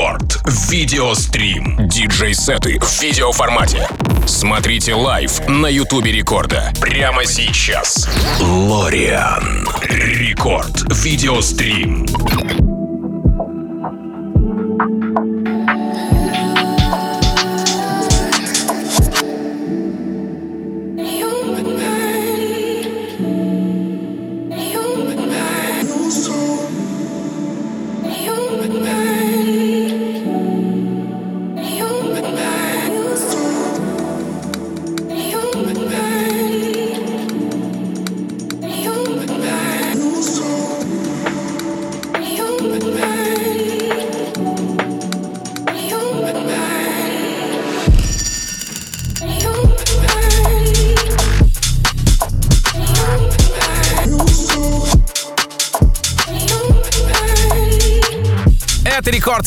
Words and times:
Рекорд. 0.00 0.40
Видеострим. 0.70 1.76
Диджей-сеты 1.86 2.78
в 2.80 3.02
видеоформате. 3.02 3.86
Смотрите 4.26 4.94
live 4.94 5.46
на 5.46 5.66
Ютубе 5.66 6.10
Рекорда. 6.10 6.72
Прямо 6.80 7.26
сейчас. 7.26 8.08
Lørean. 8.40 9.68
Рекорд. 9.82 10.90
Видеострим. 10.90 12.06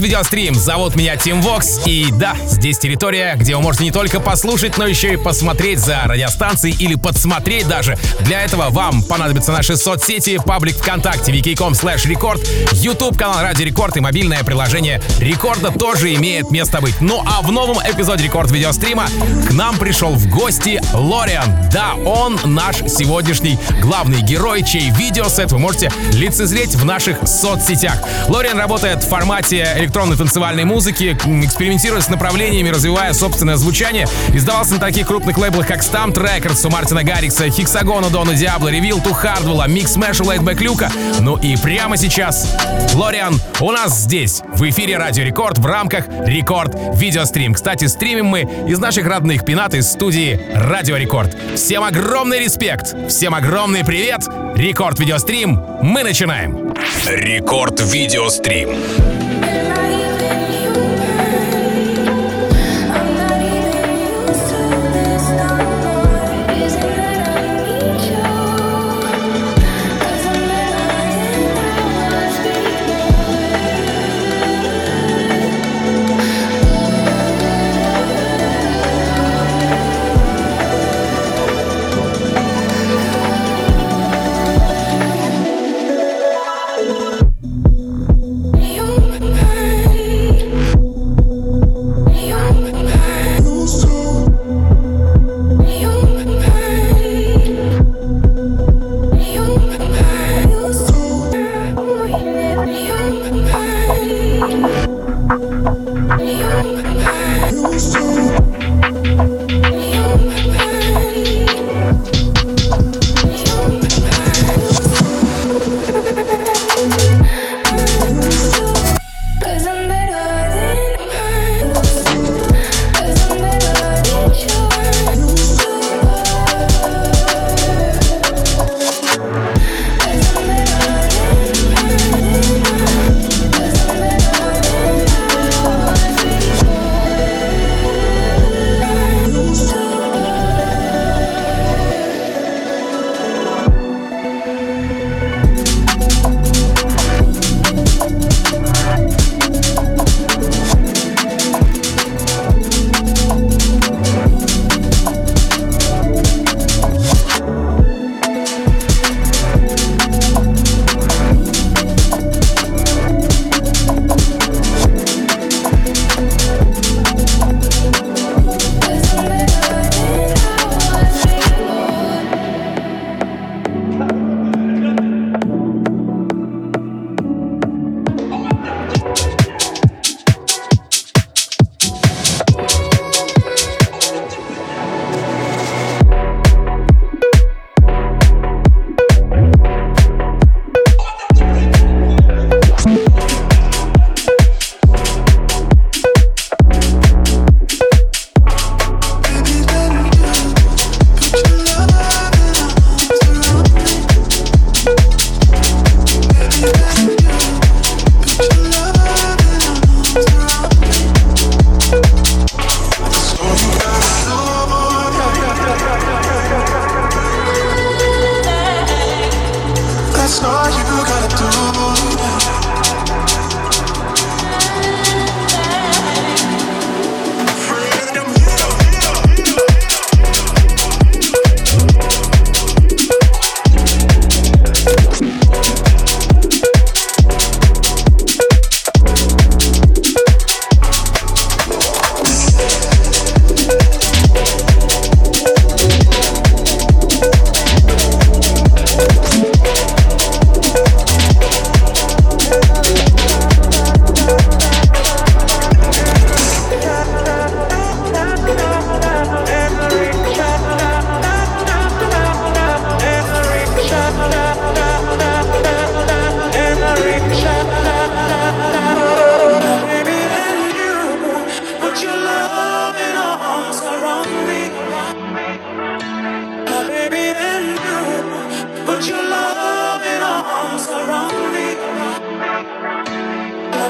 Видеострим. 0.04 0.54
Зовут 0.54 0.96
меня 0.96 1.16
Тим 1.16 1.42
Вокс. 1.42 1.80
И 1.86 2.08
да, 2.12 2.36
здесь 2.46 2.78
территория, 2.78 3.36
где 3.38 3.56
вы 3.56 3.62
можете 3.62 3.86
не 3.86 3.92
только 3.92 4.20
послушать, 4.20 4.78
но 4.78 4.86
еще 4.86 5.14
и 5.14 5.16
посмотреть 5.16 5.80
за 5.80 6.02
радиостанцией 6.04 6.76
или 6.78 6.96
подсмотреть 6.96 7.70
даже. 7.70 7.98
Для 8.20 8.42
этого 8.42 8.70
вам 8.70 9.02
понадобятся 9.04 9.54
наши 9.54 9.78
соцсети, 9.78 10.40
паблик 10.46 10.76
ВКонтакте, 10.76 11.32
vk.com 11.32 11.72
slash 11.72 12.06
record, 12.06 12.42
YouTube 12.74 13.18
канал 13.18 13.42
Радио 13.44 13.66
Рекорд 13.66 13.96
и 13.96 14.02
мобильное 14.02 14.44
приложение 14.44 15.02
Рекорда 15.20 15.72
тоже 15.72 16.14
имеет 16.16 16.52
место 16.52 16.82
быть. 16.82 17.00
Ну 17.00 17.24
а 17.26 17.42
в 17.42 17.54
новом 17.54 17.78
эпизоде 17.78 18.26
Рекорд 18.26 18.52
Видеострима 18.52 19.06
к 19.48 19.54
нам 19.54 19.78
пришел 19.78 20.12
в 20.16 20.28
гости 20.28 20.82
Lørean. 20.94 21.50
Да, 21.72 21.94
он 22.06 22.38
наш 22.44 22.78
сегодняшний 22.80 23.58
главный 23.82 24.22
герой, 24.22 24.64
чей 24.64 24.90
видеосет 24.90 25.54
вы 25.54 25.60
можете 25.60 25.92
лицезреть 26.12 26.76
в 26.76 26.84
наших 26.84 27.26
соцсетях. 27.26 28.04
Lørean 28.28 28.58
работает 28.58 29.02
в 29.02 29.08
формате 29.08 29.70
электронной 29.94 30.18
танцевальной 30.18 30.64
музыки, 30.64 31.16
экспериментируя 31.46 32.02
с 32.02 32.10
направлениями, 32.10 32.70
развивая 32.70 33.14
собственное 33.14 33.58
звучание. 33.58 34.08
Издавался 34.30 34.74
на 34.74 34.80
таких 34.80 35.06
крупных 35.06 35.38
лейблах, 35.38 35.68
как 35.68 35.82
STMPD 35.82 36.16
Records 36.16 36.66
у 36.66 36.72
Мартина 36.72 37.04
Гаррикса, 37.04 37.48
Hexagon 37.52 38.10
Дона 38.10 38.34
Диабло, 38.34 38.70
Revealed 38.70 39.14
Хардвелла, 39.14 39.68
Mixmash 39.68 40.20
Laidback 40.20 40.60
Люка. 40.62 40.92
Ну 41.20 41.38
и 41.38 41.56
прямо 41.58 41.96
сейчас 41.96 42.58
Lørean 42.96 43.40
у 43.60 43.72
нас 43.72 44.00
здесь, 44.00 44.42
в 44.48 44.68
эфире 44.68 44.98
Радио 44.98 45.24
Рекорд 45.24 45.60
в 45.60 45.66
рамках 45.68 46.08
Рекорд 46.26 46.74
Видеострим. 46.96 47.54
Кстати, 47.54 47.86
стримим 47.86 48.26
мы 48.26 48.42
из 48.68 48.80
наших 48.80 49.06
родных 49.06 49.46
пенат, 49.46 49.76
из 49.76 49.92
студии 49.92 50.42
Радио 50.56 50.98
Рекорд. 50.98 51.38
Всем 51.54 51.84
огромный 51.84 52.40
респект, 52.40 52.96
всем 53.10 53.36
огромный 53.36 53.86
привет. 53.86 54.22
Рекорд 54.56 54.98
Видеострим, 55.00 55.64
мы 55.84 56.02
начинаем. 56.02 56.74
Рекорд 57.06 57.80
Видеострим. 57.80 59.33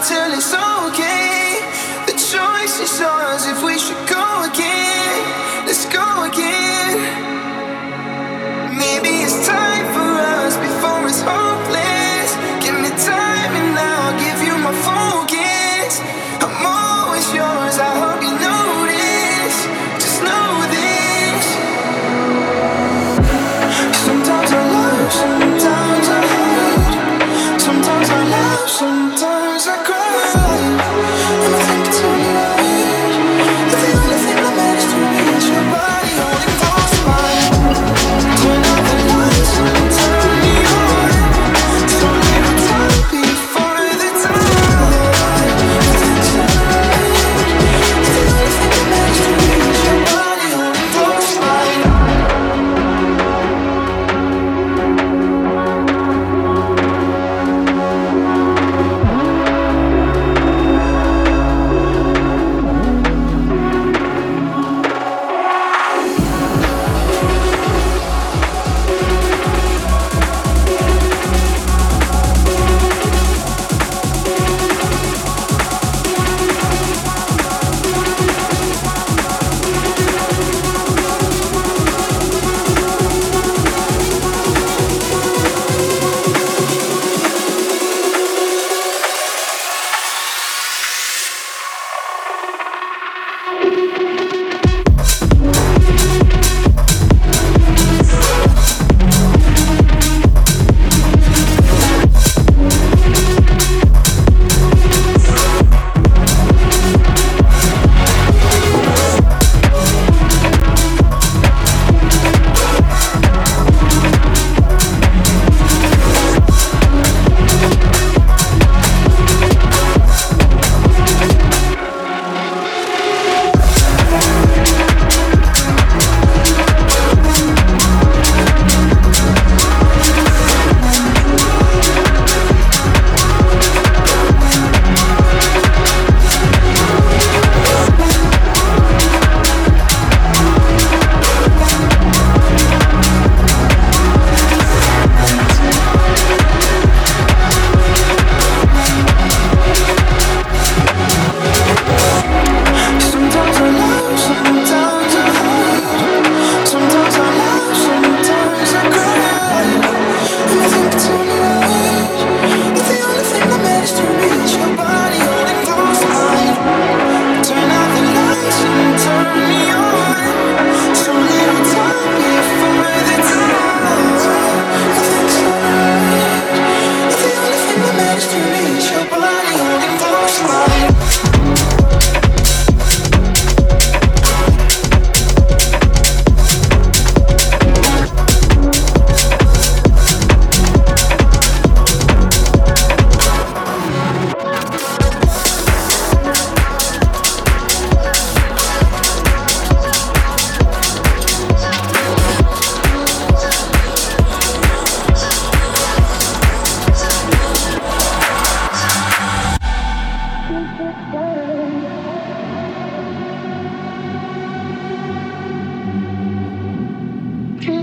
until 0.00 0.32
it's 0.32 0.54
okay. 0.54 1.60
The 2.06 2.12
choice 2.12 2.80
is 2.80 3.00
ours 3.02 3.46
if 3.46 3.62
we 3.62 3.78
should. 3.78 4.09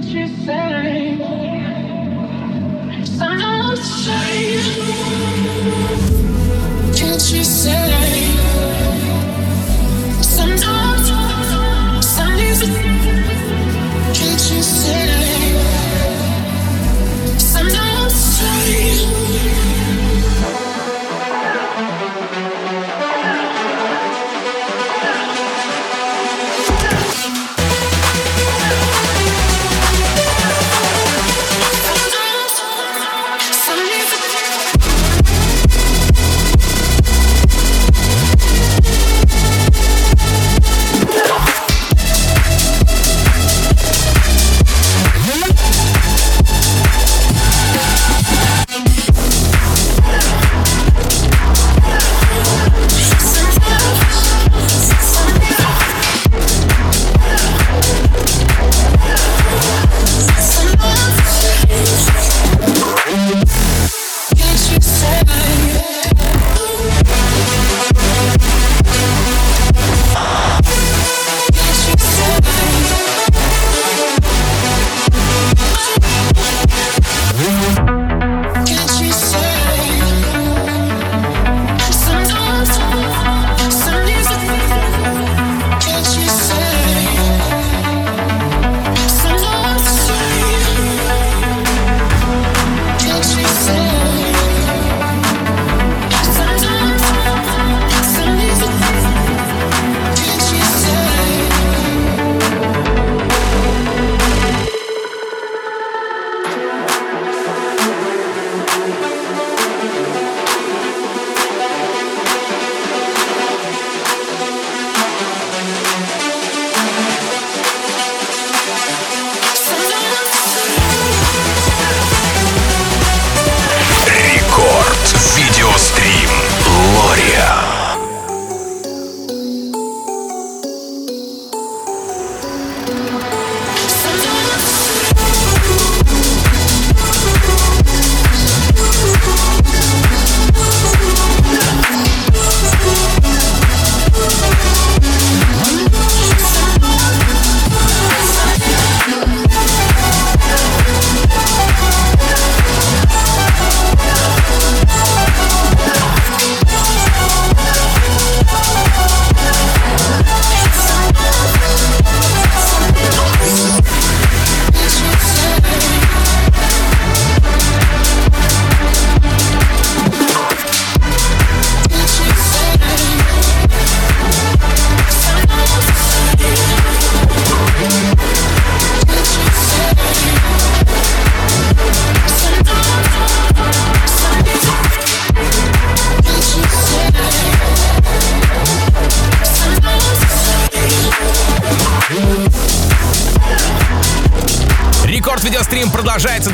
you 0.07 0.27
say. 0.27 1.17
Can't 6.95 7.31
you 7.31 7.43
say? 7.43 8.06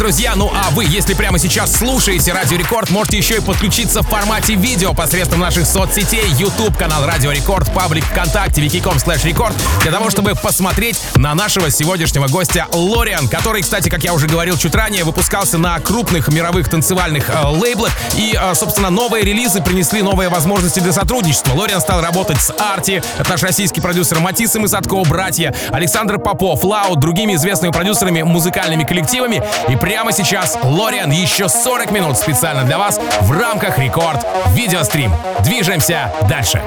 Друзья. 0.03 0.35
Ну 0.35 0.52
вы, 0.73 0.85
если 0.85 1.13
прямо 1.13 1.37
сейчас 1.37 1.71
слушаете 1.71 2.33
Радио 2.33 2.57
Рекорд, 2.57 2.89
можете 2.89 3.17
еще 3.17 3.37
и 3.37 3.41
подключиться 3.41 4.01
в 4.01 4.07
формате 4.07 4.55
видео 4.55 4.93
посредством 4.93 5.39
наших 5.39 5.67
соцсетей, 5.67 6.25
YouTube, 6.39 6.75
канал 6.75 7.05
Радио 7.05 7.31
Рекорд, 7.31 7.71
паблик 7.73 8.03
ВКонтакте, 8.05 8.61
vk.com 8.61 8.97
slash 8.97 9.23
record, 9.23 9.55
для 9.83 9.91
того, 9.91 10.09
чтобы 10.09 10.33
посмотреть 10.33 10.99
на 11.15 11.35
нашего 11.35 11.69
сегодняшнего 11.69 12.27
гостя 12.27 12.67
Lørean, 12.73 13.27
который, 13.27 13.61
кстати, 13.61 13.89
как 13.89 14.03
я 14.03 14.13
уже 14.13 14.27
говорил 14.27 14.57
чуть 14.57 14.73
ранее, 14.73 15.03
выпускался 15.03 15.59
на 15.59 15.79
крупных 15.79 16.29
мировых 16.29 16.67
танцевальных 16.69 17.29
э, 17.29 17.45
лейблах. 17.49 17.91
И, 18.15 18.35
э, 18.39 18.55
собственно, 18.55 18.89
новые 18.89 19.23
релизы 19.23 19.61
принесли 19.61 20.01
новые 20.01 20.29
возможности 20.29 20.79
для 20.79 20.91
сотрудничества. 20.91 21.53
Lørean 21.53 21.81
стал 21.81 22.01
работать 22.01 22.41
с 22.41 22.51
Арти, 22.57 23.03
это 23.19 23.29
наш 23.29 23.43
российский 23.43 23.79
продюсер 23.79 24.19
Matisse & 24.19 24.55
Sadko, 24.55 24.95
братья, 25.03 25.53
Александр 25.71 26.17
Попов, 26.17 26.63
Лаут, 26.63 26.99
другими 26.99 27.35
известными 27.35 27.71
продюсерами, 27.71 28.23
музыкальными 28.23 28.83
коллективами. 28.83 29.43
И 29.69 29.75
прямо 29.75 30.11
сейчас 30.11 30.57
Лориан 30.63 31.11
еще 31.11 31.49
40 31.49 31.91
минут 31.91 32.17
специально 32.17 32.63
для 32.63 32.77
вас 32.77 32.99
в 33.21 33.31
рамках 33.31 33.77
Рекорд 33.77 34.25
Видеострим. 34.49 35.13
Движемся 35.43 36.11
дальше. 36.29 36.61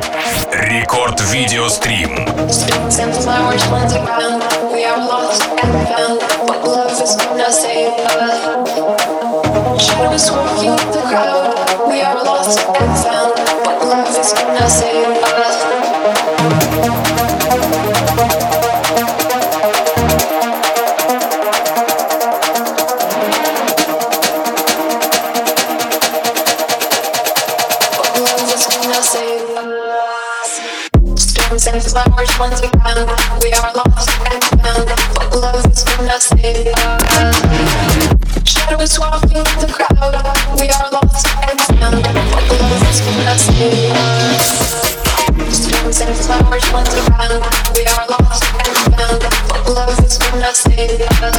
Рекорд 0.52 1.20
Видеострим. 1.20 2.26
We 11.86 12.02
are 12.02 12.16
lost 12.16 12.58
and 12.78 12.98
found, 12.98 13.34
but 13.64 13.78
love 13.84 14.08
is 14.08 14.32
gonna 14.32 14.68
save 14.68 15.22
us. 15.22 16.85
Flowers 32.16 32.38
once 32.38 32.60
again. 32.60 33.06
We 33.42 33.52
are 33.52 33.72
lost 33.74 34.10
and 34.32 34.44
found, 34.44 34.88
but 35.14 35.34
love 35.34 35.66
is 35.66 35.84
gonna 35.84 36.20
save 36.20 36.74
us. 36.74 37.36
Shadows 38.44 38.98
walking 38.98 39.44
the 39.60 39.68
crowd. 39.72 40.14
We 40.58 40.68
are 40.70 40.90
lost 40.90 41.26
and 41.42 41.60
found, 41.60 42.02
but 42.02 42.60
love 42.60 42.88
is 42.88 43.00
gonna 43.00 43.38
save 43.38 43.92
us. 43.92 44.46
Stones 45.50 46.00
and 46.00 46.16
flowers 46.16 46.72
once. 46.72 46.94
We 47.74 47.84
are 47.84 48.06
lost 48.08 48.44
and 48.64 48.76
found, 48.96 49.22
but 49.48 49.68
love 49.68 49.98
is 50.04 50.18
gonna 50.18 50.54
save 50.54 51.00
us. 51.22 51.36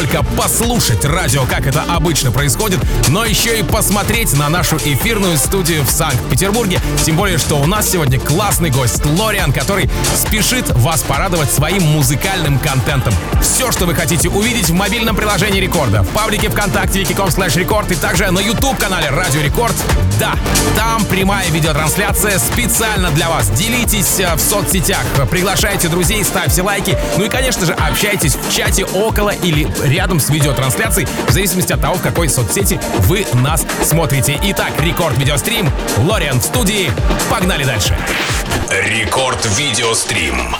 можете 0.00 0.16
не 0.16 0.16
только 0.16 0.19
послушать 0.36 1.04
радио, 1.04 1.44
как 1.44 1.66
это 1.66 1.82
обычно 1.82 2.30
происходит, 2.30 2.78
но 3.08 3.24
еще 3.24 3.58
и 3.58 3.62
посмотреть 3.62 4.32
на 4.34 4.48
нашу 4.48 4.76
эфирную 4.76 5.36
студию 5.36 5.84
в 5.84 5.90
Санкт-Петербурге. 5.90 6.80
Тем 7.04 7.16
более, 7.16 7.38
что 7.38 7.56
у 7.56 7.66
нас 7.66 7.90
сегодня 7.90 8.18
классный 8.18 8.70
гость 8.70 9.04
Лориан, 9.04 9.52
который 9.52 9.90
спешит 10.16 10.70
вас 10.70 11.02
порадовать 11.02 11.50
своим 11.50 11.82
музыкальным 11.82 12.58
контентом. 12.58 13.14
Все, 13.42 13.72
что 13.72 13.86
вы 13.86 13.94
хотите 13.94 14.28
увидеть 14.28 14.70
в 14.70 14.74
мобильном 14.74 15.16
приложении 15.16 15.60
Рекорда, 15.60 16.02
в 16.02 16.08
паблике 16.08 16.48
ВКонтакте 16.48 17.00
wiki.com 17.00 17.28
slash 17.28 17.58
рекорд 17.58 17.90
и 17.90 17.94
также 17.94 18.30
на 18.30 18.40
YouTube-канале 18.40 19.08
Радио 19.10 19.40
Рекорд. 19.40 19.74
Да, 20.18 20.34
там 20.76 21.04
прямая 21.06 21.48
видеотрансляция 21.50 22.38
специально 22.38 23.10
для 23.10 23.30
вас. 23.30 23.48
Делитесь 23.50 24.20
э, 24.20 24.34
в 24.34 24.40
соцсетях, 24.40 25.04
приглашайте 25.30 25.88
друзей, 25.88 26.22
ставьте 26.24 26.62
лайки. 26.62 26.98
Ну 27.16 27.24
и, 27.24 27.28
конечно 27.28 27.64
же, 27.64 27.72
общайтесь 27.72 28.34
в 28.36 28.54
чате 28.54 28.84
около 28.84 29.30
или 29.30 29.66
рядом 29.82 30.19
с 30.20 30.30
видеотрансляцией, 30.30 31.08
в 31.26 31.30
зависимости 31.30 31.72
от 31.72 31.80
того, 31.80 31.94
в 31.94 32.02
какой 32.02 32.28
соцсети 32.28 32.80
вы 33.00 33.26
нас 33.34 33.66
смотрите. 33.82 34.38
Итак, 34.42 34.72
рекорд 34.80 35.16
видеострим. 35.18 35.70
Лориан 35.98 36.40
в 36.40 36.44
студии. 36.44 36.90
Погнали 37.30 37.64
дальше. 37.64 37.96
Рекорд 38.70 39.44
видеострим. 39.56 40.54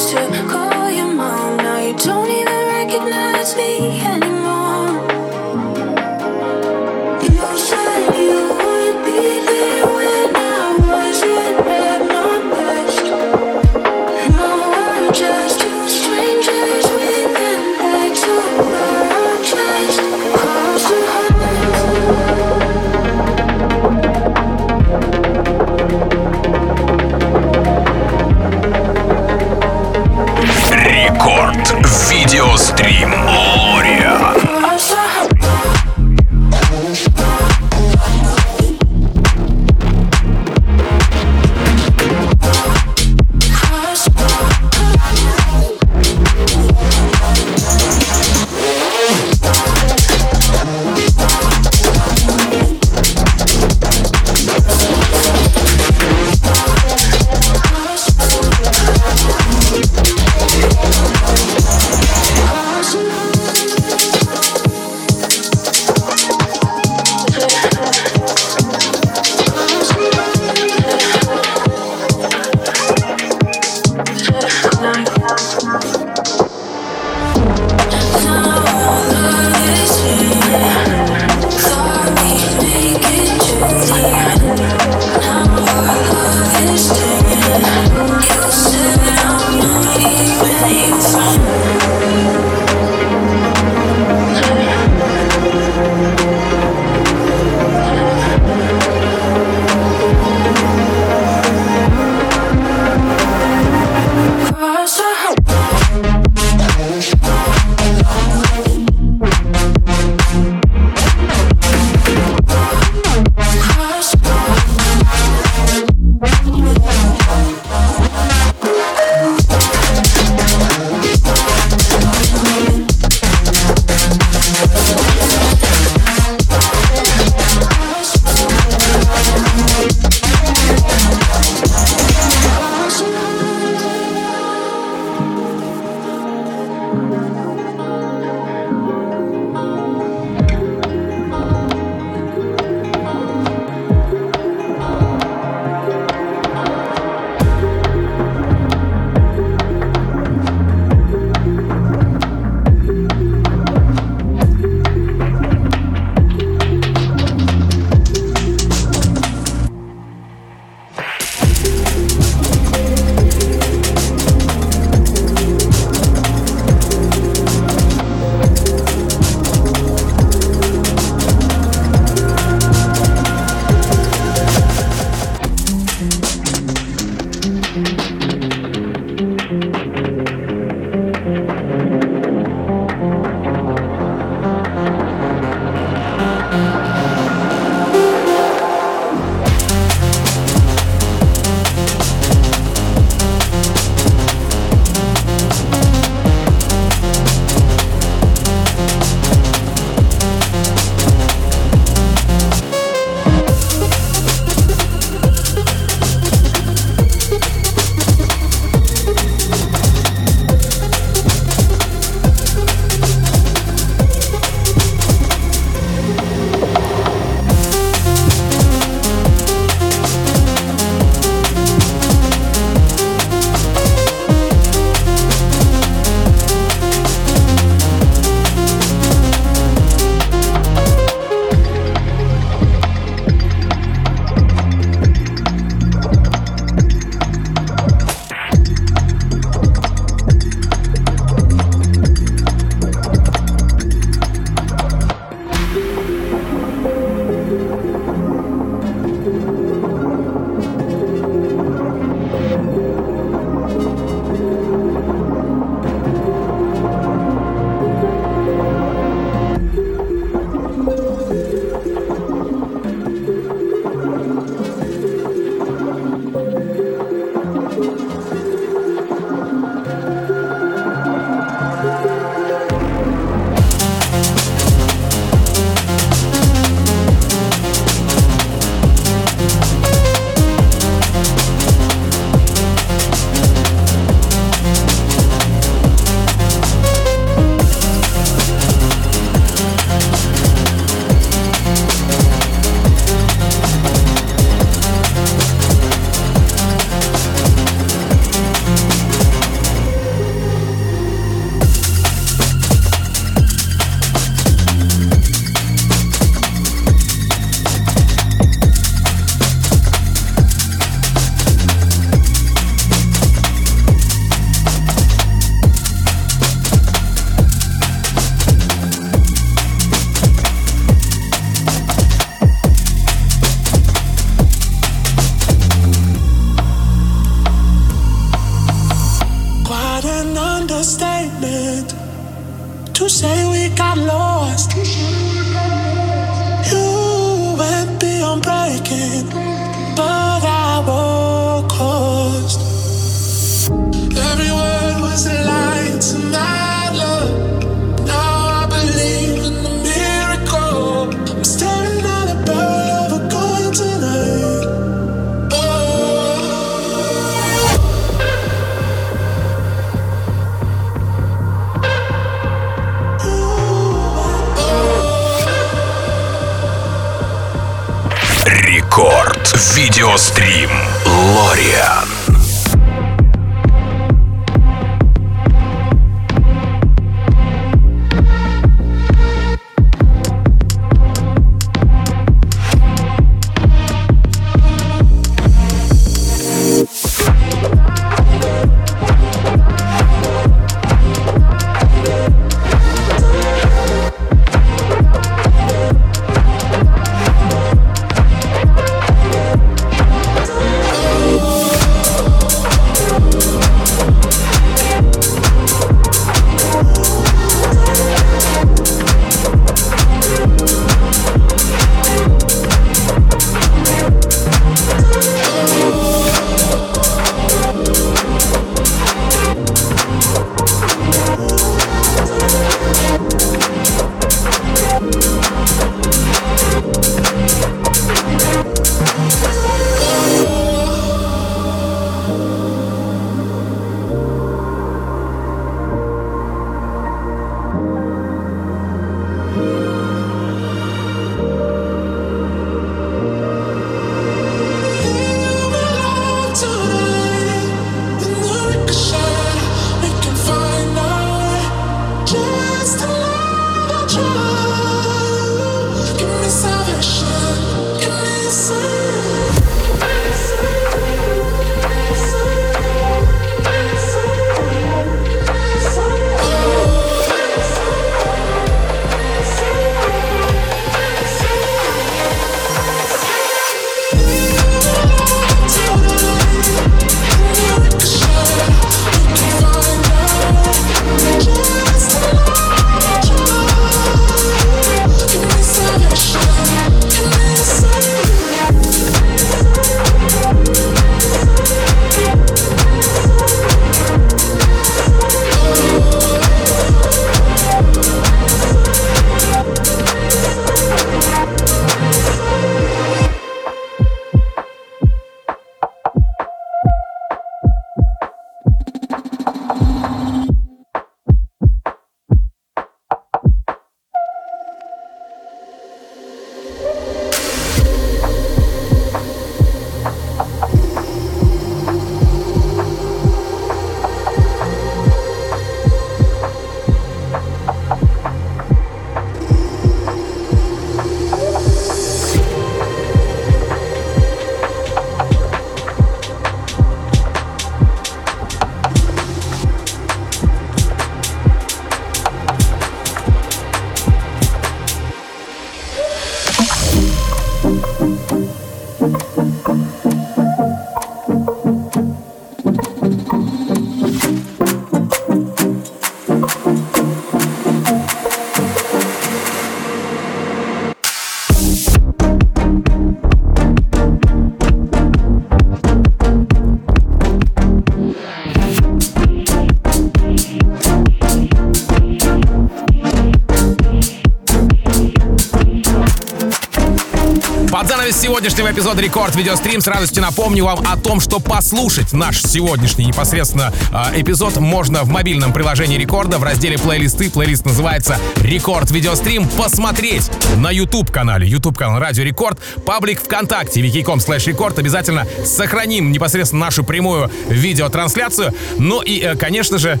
Сегодняшнего 578.42 578.72
эпизода 578.72 579.00
Рекорд 579.00 579.36
Видеострим 579.36 579.80
с 579.80 579.86
радостью 579.86 580.20
напомню 580.20 580.64
вам 580.64 580.80
о 580.84 580.96
том, 580.96 581.20
что 581.20 581.38
послушать 581.38 582.12
наш 582.12 582.42
сегодняшний 582.42 583.04
непосредственно 583.04 583.72
э, 583.92 584.20
эпизод 584.20 584.56
можно 584.56 585.04
в 585.04 585.08
мобильном 585.10 585.52
приложении 585.52 585.96
Рекорда 585.96 586.38
в 586.38 586.42
разделе 586.42 586.76
плейлисты. 586.76 587.30
Плейлист 587.30 587.64
называется 587.64 588.18
Рекорд 588.38 588.90
Видеострим. 588.90 589.48
Посмотреть 589.48 590.28
на 590.56 590.72
YouTube 590.72 591.12
канале, 591.12 591.46
YouTube 591.46 591.78
канал 591.78 592.00
Радио 592.00 592.24
Рекорд, 592.24 592.58
паблик 592.84 593.20
ВКонтакте, 593.20 593.80
vk.com 593.80 594.18
slash 594.18 594.48
record. 594.48 594.76
Обязательно 594.76 595.24
сохраним 595.44 596.10
непосредственно 596.10 596.64
нашу 596.64 596.82
прямую 596.82 597.30
видеотрансляцию. 597.48 598.52
Ну 598.76 599.02
и, 599.02 599.20
э, 599.20 599.36
конечно 599.36 599.78
же, 599.78 600.00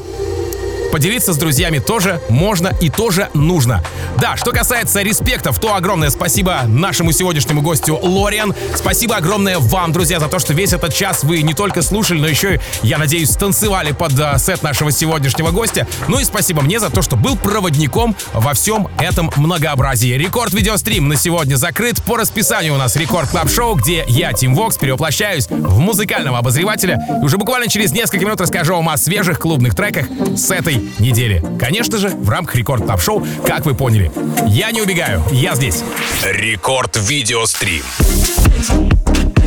Поделиться 0.92 1.32
с 1.32 1.38
друзьями 1.38 1.78
тоже 1.78 2.20
можно 2.28 2.70
и 2.82 2.90
тоже 2.90 3.30
нужно. 3.32 3.82
Да, 4.20 4.36
что 4.36 4.50
касается 4.52 5.00
респектов, 5.00 5.58
то 5.58 5.74
огромное 5.74 6.10
спасибо 6.10 6.64
нашему 6.66 7.12
сегодняшнему 7.12 7.62
гостю 7.62 7.98
Lørean. 8.02 8.54
Спасибо 8.76 9.16
огромное 9.16 9.58
вам, 9.58 9.92
друзья, 9.92 10.20
за 10.20 10.28
то, 10.28 10.38
что 10.38 10.52
весь 10.52 10.74
этот 10.74 10.94
час 10.94 11.24
вы 11.24 11.40
не 11.40 11.54
только 11.54 11.80
слушали, 11.80 12.20
но 12.20 12.28
еще, 12.28 12.60
я 12.82 12.98
надеюсь, 12.98 13.30
танцевали 13.30 13.92
под 13.92 14.12
э, 14.12 14.38
сет 14.38 14.62
нашего 14.62 14.92
сегодняшнего 14.92 15.50
гостя. 15.50 15.86
Ну 16.08 16.20
и 16.20 16.24
спасибо 16.24 16.60
мне 16.60 16.78
за 16.78 16.90
то, 16.90 17.00
что 17.00 17.16
был 17.16 17.36
проводником 17.36 18.14
во 18.34 18.52
всем 18.52 18.88
этом 18.98 19.30
многообразии. 19.36 20.14
Рекорд 20.14 20.52
видеострим 20.52 21.08
на 21.08 21.16
сегодня 21.16 21.56
закрыт. 21.56 22.02
По 22.02 22.18
расписанию 22.18 22.74
у 22.74 22.76
нас 22.76 22.96
Рекорд 22.96 23.30
Club 23.30 23.48
Show, 23.48 23.76
где 23.76 24.04
я, 24.08 24.34
Тим 24.34 24.54
Вокс, 24.54 24.76
перевоплощаюсь 24.76 25.46
в 25.48 25.78
музыкального 25.78 26.36
обозревателя. 26.36 27.00
И 27.08 27.24
уже 27.24 27.38
буквально 27.38 27.68
через 27.68 27.92
несколько 27.92 28.26
минут 28.26 28.42
расскажу 28.42 28.74
вам 28.74 28.90
о 28.90 28.98
свежих 28.98 29.38
клубных 29.38 29.74
треках 29.74 30.06
с 30.36 30.50
этой 30.50 30.81
недели. 30.98 31.42
Конечно 31.58 31.98
же, 31.98 32.08
в 32.08 32.28
рамках 32.28 32.56
Рекорд 32.56 32.84
Club 32.84 33.00
Show, 33.00 33.26
как 33.46 33.66
вы 33.66 33.74
поняли. 33.74 34.10
Я 34.46 34.70
не 34.72 34.82
убегаю, 34.82 35.22
я 35.30 35.54
здесь. 35.54 35.82
Рекорд 36.22 36.96
видеострим. 36.96 37.82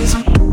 Thank 0.05 0.44